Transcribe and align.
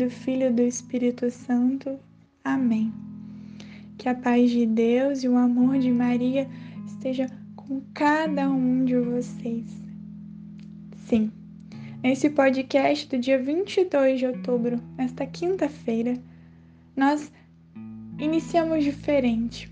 Do 0.00 0.08
Filho 0.08 0.46
e 0.46 0.50
do 0.50 0.62
Espírito 0.62 1.30
Santo. 1.30 1.98
Amém. 2.42 2.90
Que 3.98 4.08
a 4.08 4.14
paz 4.14 4.50
de 4.50 4.64
Deus 4.64 5.22
e 5.22 5.28
o 5.28 5.36
amor 5.36 5.78
de 5.78 5.92
Maria 5.92 6.48
esteja 6.86 7.26
com 7.54 7.82
cada 7.92 8.48
um 8.48 8.82
de 8.86 8.96
vocês. 8.96 9.66
Sim, 11.04 11.30
nesse 12.02 12.30
podcast 12.30 13.06
do 13.10 13.18
dia 13.18 13.38
22 13.42 14.20
de 14.20 14.26
outubro, 14.26 14.80
nesta 14.96 15.26
quinta-feira, 15.26 16.16
nós 16.96 17.30
iniciamos 18.18 18.82
diferente, 18.82 19.70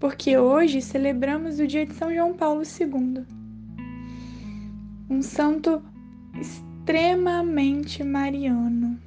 porque 0.00 0.36
hoje 0.36 0.82
celebramos 0.82 1.60
o 1.60 1.68
dia 1.68 1.86
de 1.86 1.94
São 1.94 2.12
João 2.12 2.34
Paulo 2.34 2.62
II, 2.64 3.24
um 5.08 5.22
santo 5.22 5.80
extremamente 6.34 8.02
mariano. 8.02 9.05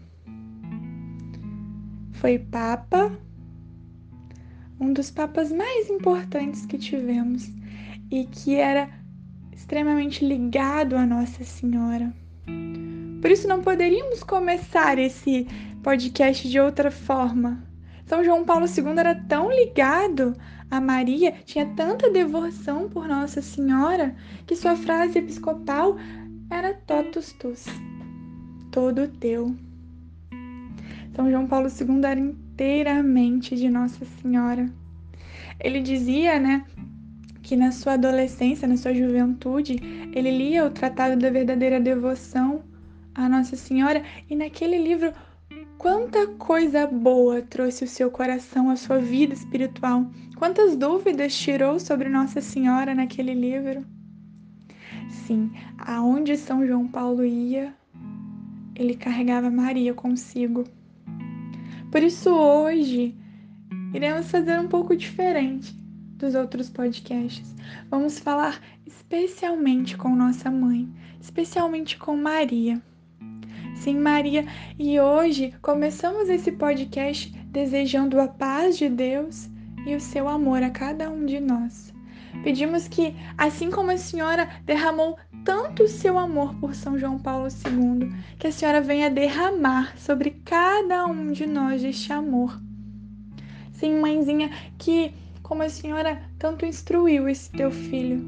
Foi 2.20 2.38
papa, 2.38 3.18
um 4.78 4.92
dos 4.92 5.10
papas 5.10 5.54
mais 5.54 5.90
importantes 5.90 6.66
que 6.66 6.78
tivemos 6.78 7.50
e 8.12 8.26
que 8.26 8.56
era 8.56 8.90
extremamente 9.54 10.26
ligado 10.26 10.98
a 10.98 11.06
Nossa 11.06 11.46
Senhora. 11.46 12.14
Por 13.22 13.32
isso 13.32 13.48
não 13.48 13.62
poderíamos 13.62 14.22
começar 14.22 15.00
esse 15.00 15.48
podcast 15.82 16.50
de 16.50 16.60
outra 16.60 16.92
forma. 16.92 17.64
São 18.06 18.22
João 18.22 18.44
Paulo 18.44 18.66
II 18.66 19.00
era 19.00 19.16
tão 19.16 19.50
ligado 19.50 20.36
a 20.70 20.82
Maria, 20.82 21.32
tinha 21.46 21.68
tanta 21.68 22.12
devoção 22.12 22.90
por 22.90 23.08
Nossa 23.08 23.42
Senhora, 23.42 24.14
que 24.46 24.58
sua 24.58 24.76
frase 24.76 25.20
episcopal 25.20 25.96
era 26.52 26.74
totus 26.74 27.32
tus, 27.32 27.66
todo 28.72 29.08
teu. 29.08 29.56
São 31.16 31.30
João 31.30 31.48
Paulo 31.48 31.68
II 31.68 32.06
era 32.06 32.20
inteiramente 32.20 33.56
de 33.56 33.70
Nossa 33.70 34.06
Senhora. 34.06 34.70
Ele 35.60 35.82
dizia, 35.82 36.40
né, 36.40 36.66
que 37.42 37.56
na 37.56 37.72
sua 37.72 37.94
adolescência, 37.94 38.68
na 38.68 38.78
sua 38.78 38.94
juventude, 38.94 39.78
ele 40.14 40.32
lia 40.32 40.66
o 40.66 40.70
Tratado 40.70 41.20
da 41.20 41.30
Verdadeira 41.30 41.80
Devoção 41.80 42.64
a 43.16 43.28
Nossa 43.28 43.56
Senhora 43.56 44.04
e 44.30 44.36
naquele 44.36 44.78
livro 44.78 45.12
quanta 45.78 46.28
coisa 46.28 46.88
boa 46.88 47.42
trouxe 47.42 47.84
o 47.84 47.88
seu 47.88 48.10
coração, 48.10 48.70
a 48.70 48.76
sua 48.76 49.00
vida 49.00 49.34
espiritual. 49.34 50.10
Quantas 50.38 50.76
dúvidas 50.78 51.38
tirou 51.38 51.80
sobre 51.80 52.08
Nossa 52.08 52.40
Senhora 52.40 52.96
naquele 52.96 53.34
livro 53.34 53.86
assim: 55.30 55.52
aonde 55.78 56.36
São 56.38 56.66
João 56.66 56.88
Paulo 56.88 57.24
ia, 57.24 57.74
ele 58.76 58.96
carregava 58.96 59.52
Maria 59.52 59.94
consigo. 59.94 60.64
Por 61.92 62.04
isso, 62.04 62.30
hoje, 62.30 63.16
iremos 63.94 64.30
fazer 64.30 64.60
um 64.60 64.68
pouco 64.68 64.96
diferente 64.96 65.74
dos 66.18 66.36
outros 66.36 66.70
podcasts. 66.70 67.56
Vamos 67.90 68.20
falar 68.20 68.62
especialmente 68.86 69.98
com 69.98 70.16
nossa 70.16 70.52
mãe, 70.52 70.88
especialmente 71.20 71.98
com 71.98 72.16
Maria. 72.16 72.80
Sim, 73.76 73.98
Maria, 73.98 74.46
e 74.78 75.00
hoje 75.00 75.54
começamos 75.62 76.30
esse 76.30 76.52
podcast 76.52 77.32
desejando 77.46 78.20
a 78.20 78.28
paz 78.28 78.78
de 78.78 78.90
Deus 78.90 79.50
e 79.88 79.96
o 79.96 80.00
seu 80.00 80.28
amor 80.28 80.62
a 80.62 80.70
cada 80.70 81.10
um 81.10 81.26
de 81.26 81.40
nós. 81.40 81.94
Pedimos 82.44 82.88
que, 82.88 83.16
assim 83.38 83.70
como 83.70 83.92
a 83.92 83.98
senhora 83.98 84.50
derramou 84.66 85.18
tanto 85.44 85.88
seu 85.88 86.18
amor 86.18 86.56
por 86.56 86.74
São 86.74 86.98
João 86.98 87.20
Paulo 87.20 87.48
II, 87.48 88.14
que 88.38 88.48
a 88.48 88.52
senhora 88.52 88.82
venha 88.82 89.10
derramar 89.10 89.98
sobre 89.98 90.32
cada 90.46 91.06
um 91.06 91.32
de 91.32 91.46
nós 91.46 91.84
este 91.84 92.14
amor. 92.14 92.60
Sim, 93.74 94.00
mãezinha, 94.00 94.50
que 94.78 95.14
como 95.44 95.64
a 95.64 95.70
senhora 95.70 96.22
tanto 96.38 96.66
instruiu 96.66 97.28
esse 97.28 97.50
teu 97.52 97.72
filho, 97.72 98.24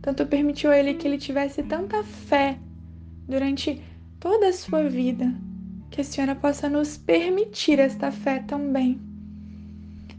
tanto 0.00 0.26
permitiu 0.26 0.70
a 0.70 0.78
ele 0.78 0.94
que 0.94 1.06
ele 1.06 1.18
tivesse 1.18 1.62
tanta 1.62 2.02
fé 2.02 2.58
durante 3.28 3.82
toda 4.18 4.48
a 4.48 4.52
sua 4.52 4.88
vida, 4.88 5.32
que 5.90 6.00
a 6.00 6.04
senhora 6.04 6.34
possa 6.34 6.68
nos 6.68 6.96
permitir 6.96 7.78
esta 7.78 8.10
fé 8.10 8.38
também 8.40 9.05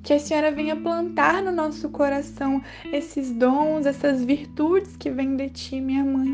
que 0.07 0.13
a 0.13 0.19
Senhora 0.19 0.53
venha 0.53 0.73
plantar 0.73 1.43
no 1.43 1.51
nosso 1.51 1.89
coração 1.89 2.63
esses 2.93 3.29
dons, 3.33 3.85
essas 3.85 4.23
virtudes 4.23 4.95
que 4.95 5.11
vêm 5.11 5.35
de 5.35 5.49
Ti, 5.49 5.81
minha 5.81 6.01
mãe. 6.01 6.33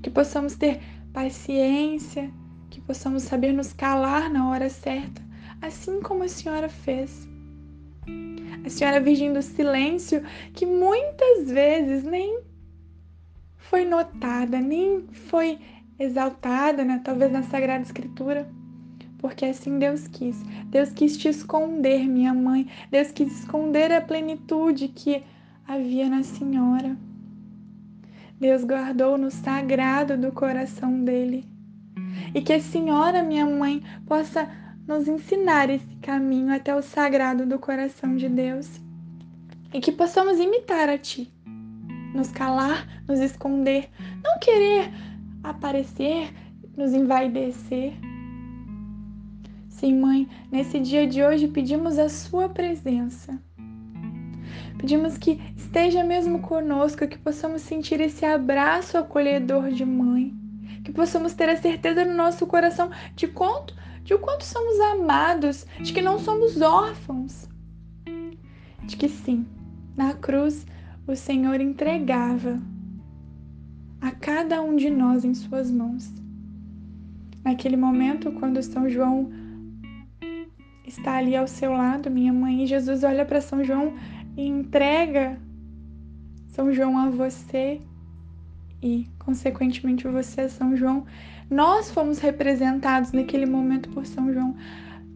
Que 0.00 0.08
possamos 0.08 0.54
ter 0.54 0.80
paciência, 1.12 2.30
que 2.70 2.80
possamos 2.80 3.24
saber 3.24 3.52
nos 3.52 3.72
calar 3.72 4.30
na 4.30 4.48
hora 4.48 4.70
certa, 4.70 5.20
assim 5.60 6.00
como 6.00 6.22
a 6.22 6.28
Senhora 6.28 6.68
fez. 6.68 7.28
A 8.64 8.70
Senhora 8.70 9.00
Virgem 9.00 9.32
do 9.32 9.42
Silêncio, 9.42 10.22
que 10.54 10.64
muitas 10.64 11.50
vezes 11.50 12.04
nem 12.04 12.38
foi 13.56 13.84
notada, 13.84 14.60
nem 14.60 15.08
foi 15.10 15.58
exaltada, 15.98 16.84
né? 16.84 17.00
talvez 17.04 17.32
na 17.32 17.42
Sagrada 17.42 17.82
Escritura 17.82 18.48
porque 19.18 19.46
assim 19.46 19.78
Deus 19.78 20.06
quis. 20.08 20.40
Deus 20.66 20.90
quis 20.90 21.16
te 21.16 21.28
esconder, 21.28 22.06
minha 22.06 22.32
mãe. 22.32 22.68
Deus 22.90 23.10
quis 23.10 23.40
esconder 23.40 23.92
a 23.92 24.00
plenitude 24.00 24.88
que 24.88 25.22
havia 25.66 26.08
na 26.08 26.22
Senhora. 26.22 26.96
Deus 28.40 28.62
guardou 28.62 29.18
no 29.18 29.30
sagrado 29.30 30.16
do 30.16 30.30
coração 30.32 31.04
dele. 31.04 31.44
E 32.34 32.40
que 32.40 32.52
a 32.52 32.60
Senhora, 32.60 33.22
minha 33.22 33.44
mãe, 33.44 33.82
possa 34.06 34.48
nos 34.86 35.08
ensinar 35.08 35.68
esse 35.68 35.96
caminho 35.96 36.54
até 36.54 36.74
o 36.74 36.80
sagrado 36.80 37.44
do 37.44 37.58
coração 37.58 38.16
de 38.16 38.28
Deus. 38.28 38.80
E 39.74 39.80
que 39.80 39.90
possamos 39.90 40.38
imitar 40.38 40.88
a 40.88 40.96
Ti. 40.96 41.30
Nos 42.14 42.30
calar, 42.30 43.02
nos 43.06 43.18
esconder, 43.18 43.90
não 44.24 44.38
querer 44.38 44.90
aparecer, 45.42 46.32
nos 46.76 46.94
envaidecer 46.94 47.92
Sim, 49.78 49.94
mãe, 49.94 50.28
nesse 50.50 50.80
dia 50.80 51.06
de 51.06 51.22
hoje 51.22 51.46
pedimos 51.46 52.00
a 52.00 52.08
sua 52.08 52.48
presença. 52.48 53.40
Pedimos 54.76 55.16
que 55.16 55.40
esteja 55.56 56.02
mesmo 56.02 56.40
conosco, 56.40 57.06
que 57.06 57.16
possamos 57.16 57.62
sentir 57.62 58.00
esse 58.00 58.24
abraço 58.24 58.98
acolhedor 58.98 59.70
de 59.70 59.84
mãe, 59.84 60.34
que 60.82 60.90
possamos 60.90 61.32
ter 61.32 61.48
a 61.48 61.56
certeza 61.56 62.04
no 62.04 62.12
nosso 62.12 62.44
coração 62.44 62.90
de 63.14 63.28
quanto, 63.28 63.72
de 64.02 64.12
o 64.14 64.18
quanto 64.18 64.44
somos 64.44 64.80
amados, 64.80 65.64
de 65.80 65.92
que 65.92 66.02
não 66.02 66.18
somos 66.18 66.60
órfãos. 66.60 67.48
De 68.82 68.96
que 68.96 69.08
sim, 69.08 69.46
na 69.96 70.12
cruz 70.12 70.66
o 71.06 71.14
Senhor 71.14 71.60
entregava 71.60 72.60
a 74.00 74.10
cada 74.10 74.60
um 74.60 74.74
de 74.74 74.90
nós 74.90 75.24
em 75.24 75.34
suas 75.34 75.70
mãos. 75.70 76.12
Naquele 77.44 77.76
momento, 77.76 78.32
quando 78.32 78.60
São 78.60 78.90
João 78.90 79.37
está 80.88 81.16
ali 81.16 81.36
ao 81.36 81.46
seu 81.46 81.72
lado, 81.72 82.10
minha 82.10 82.32
mãe. 82.32 82.62
E 82.62 82.66
Jesus 82.66 83.04
olha 83.04 83.24
para 83.24 83.40
São 83.40 83.62
João 83.62 83.94
e 84.36 84.46
entrega 84.46 85.38
São 86.48 86.72
João 86.72 86.98
a 86.98 87.10
você 87.10 87.80
e, 88.82 89.06
consequentemente, 89.18 90.06
você 90.08 90.42
a 90.42 90.48
São 90.48 90.76
João. 90.76 91.04
Nós 91.50 91.90
fomos 91.90 92.18
representados 92.18 93.12
naquele 93.12 93.46
momento 93.46 93.88
por 93.90 94.06
São 94.06 94.32
João. 94.32 94.56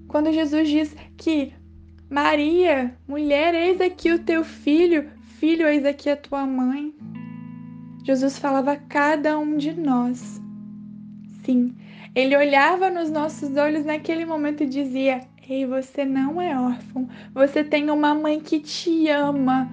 Quando 0.08 0.32
Jesus 0.32 0.68
diz 0.68 0.96
que 1.16 1.52
Maria, 2.08 2.94
mulher, 3.08 3.54
eis 3.54 3.80
aqui 3.80 4.12
o 4.12 4.18
teu 4.18 4.44
filho, 4.44 5.08
filho, 5.38 5.66
eis 5.66 5.84
aqui 5.84 6.10
a 6.10 6.16
tua 6.16 6.46
mãe. 6.46 6.94
Jesus 8.04 8.38
falava 8.38 8.72
a 8.72 8.76
cada 8.76 9.38
um 9.38 9.56
de 9.56 9.72
nós. 9.72 10.40
Sim, 11.44 11.74
ele 12.14 12.36
olhava 12.36 12.90
nos 12.90 13.10
nossos 13.10 13.56
olhos 13.56 13.86
naquele 13.86 14.26
momento 14.26 14.62
e 14.62 14.68
dizia: 14.68 15.22
Ei, 15.48 15.66
você 15.66 16.04
não 16.04 16.40
é 16.40 16.58
órfão. 16.58 17.08
Você 17.34 17.64
tem 17.64 17.90
uma 17.90 18.14
mãe 18.14 18.40
que 18.40 18.60
te 18.60 19.08
ama, 19.08 19.68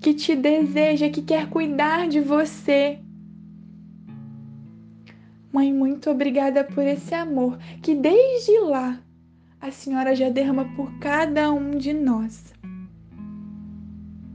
que 0.00 0.14
te 0.14 0.34
deseja, 0.34 1.10
que 1.10 1.20
quer 1.20 1.50
cuidar 1.50 2.08
de 2.08 2.20
você. 2.20 2.98
Mãe, 5.52 5.72
muito 5.72 6.10
obrigada 6.10 6.64
por 6.64 6.82
esse 6.82 7.14
amor 7.14 7.58
que 7.82 7.94
desde 7.94 8.58
lá 8.60 8.98
a 9.60 9.70
senhora 9.70 10.16
já 10.16 10.30
derrama 10.30 10.64
por 10.76 10.98
cada 10.98 11.52
um 11.52 11.72
de 11.72 11.92
nós. 11.92 12.54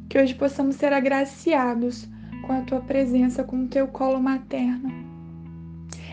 Que 0.07 0.19
hoje 0.19 0.35
possamos 0.35 0.75
ser 0.75 0.93
agraciados 0.93 2.07
com 2.45 2.53
a 2.53 2.61
tua 2.61 2.81
presença, 2.81 3.43
com 3.43 3.63
o 3.63 3.67
teu 3.67 3.87
colo 3.87 4.21
materno. 4.21 4.91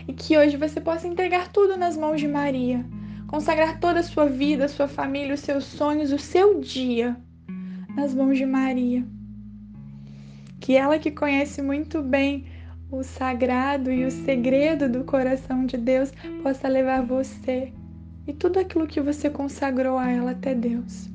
E 0.07 0.13
que 0.13 0.35
hoje 0.35 0.57
você 0.57 0.81
possa 0.81 1.07
entregar 1.07 1.49
tudo 1.49 1.77
nas 1.77 1.95
mãos 1.95 2.19
de 2.19 2.27
Maria, 2.27 2.83
consagrar 3.29 3.79
toda 3.79 3.99
a 3.99 4.03
sua 4.03 4.25
vida, 4.25 4.67
sua 4.67 4.87
família, 4.87 5.35
os 5.35 5.41
seus 5.41 5.63
sonhos, 5.63 6.11
o 6.11 6.17
seu 6.17 6.59
dia 6.59 7.15
nas 7.95 8.11
mãos 8.15 8.35
de 8.35 8.45
Maria. 8.45 9.05
Que 10.59 10.75
ela 10.75 10.97
que 10.97 11.11
conhece 11.11 11.61
muito 11.61 12.01
bem 12.01 12.47
o 12.91 13.03
sagrado 13.03 13.91
e 13.91 14.03
o 14.03 14.09
segredo 14.09 14.89
do 14.89 15.03
coração 15.03 15.63
de 15.67 15.77
Deus 15.77 16.11
possa 16.41 16.67
levar 16.67 17.05
você 17.05 17.71
e 18.25 18.33
tudo 18.33 18.59
aquilo 18.59 18.87
que 18.87 18.99
você 18.99 19.29
consagrou 19.29 19.99
a 19.99 20.09
ela 20.09 20.31
até 20.31 20.55
Deus. 20.55 21.07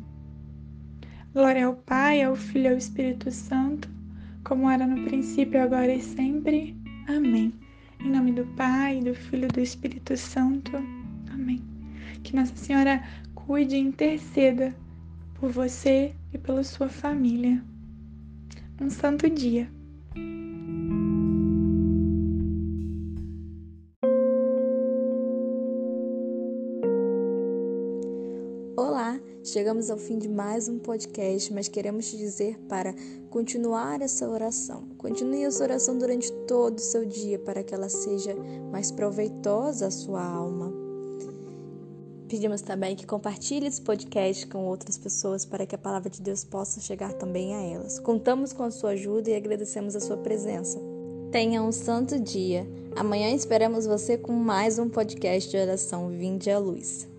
Glória 1.33 1.67
ao 1.67 1.75
Pai, 1.75 2.23
ao 2.23 2.37
Filho 2.37 2.67
e 2.67 2.69
ao 2.69 2.77
Espírito 2.77 3.29
Santo, 3.33 3.91
como 4.45 4.71
era 4.71 4.87
no 4.87 5.03
princípio, 5.03 5.61
agora 5.61 5.93
e 5.93 6.01
sempre. 6.01 6.77
Amém. 7.09 7.53
Em 7.99 8.09
nome 8.09 8.31
do 8.31 8.45
Pai, 8.55 9.01
do 9.01 9.17
Filho 9.17 9.47
e 9.47 9.49
do 9.49 9.61
Espírito 9.61 10.17
Santo. 10.17 11.04
Nossa 12.35 12.57
Senhora 12.57 13.01
cuide 13.33 13.77
e 13.77 13.79
interceda 13.79 14.75
por 15.39 15.53
você 15.53 16.13
e 16.33 16.37
pela 16.37 16.65
sua 16.65 16.89
família. 16.89 17.63
Um 18.81 18.91
santo 18.91 19.31
dia. 19.31 19.71
Olá, 28.77 29.21
chegamos 29.45 29.89
ao 29.89 29.97
fim 29.97 30.19
de 30.19 30.29
mais 30.29 30.69
um 30.69 30.81
podcast, 30.81 31.55
mas 31.55 31.69
queremos 31.69 32.11
te 32.11 32.17
dizer 32.17 32.59
para 32.69 32.93
continuar 33.31 34.03
essa 34.03 34.29
oração. 34.29 34.89
Continue 34.99 35.45
essa 35.45 35.63
oração 35.63 35.97
durante 35.97 36.33
todo 36.49 36.79
o 36.79 36.83
seu 36.83 37.05
dia 37.05 37.39
para 37.39 37.63
que 37.63 37.73
ela 37.73 37.89
seja 37.89 38.35
mais 38.73 38.91
proveitosa 38.91 39.87
à 39.87 39.91
sua 39.93 40.25
alma. 40.25 40.84
Pedimos 42.35 42.63
também 42.63 42.97
que 42.97 43.07
compartilhe 43.07 43.69
esse 43.69 43.81
podcast 43.81 44.45
com 44.49 44.67
outras 44.67 44.99
pessoas 44.99 45.47
para 45.47 45.65
que 45.65 45.77
a 45.77 45.79
palavra 45.79 46.11
de 46.11 46.21
Deus 46.21 46.43
possa 46.43 46.81
chegar 46.81 47.13
também 47.13 47.55
a 47.55 47.63
elas. 47.63 48.01
Contamos 48.01 48.53
com 48.53 48.65
a 48.65 48.73
sua 48.73 48.91
ajuda 48.91 49.31
e 49.31 49.37
agradecemos 49.37 49.95
a 49.95 50.01
sua 50.01 50.17
presença. 50.17 50.81
Tenha 51.31 51.63
um 51.63 51.71
santo 51.71 52.19
dia. 52.19 52.67
Amanhã 52.97 53.31
esperamos 53.31 53.87
você 53.87 54.19
com 54.19 54.33
mais 54.33 54.81
um 54.81 54.89
podcast 54.89 55.49
de 55.49 55.57
oração 55.57 56.09
Vinde 56.09 56.51
à 56.51 56.59
Luz. 56.59 57.14